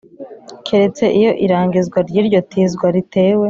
[0.65, 3.39] keretse iyo irangizwa ry iryo tizwa ritewe